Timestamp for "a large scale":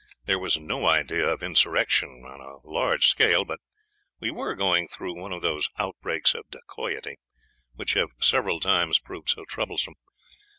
2.41-3.45